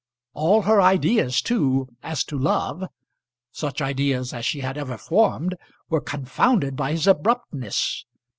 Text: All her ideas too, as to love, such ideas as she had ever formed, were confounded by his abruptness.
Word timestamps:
All 0.33 0.63
her 0.63 0.81
ideas 0.81 1.43
too, 1.43 1.87
as 2.01 2.23
to 2.23 2.35
love, 2.35 2.85
such 3.51 3.83
ideas 3.83 4.33
as 4.33 4.47
she 4.47 4.61
had 4.61 4.75
ever 4.75 4.97
formed, 4.97 5.53
were 5.91 6.01
confounded 6.01 6.75
by 6.75 6.93
his 6.93 7.05
abruptness. 7.05 8.05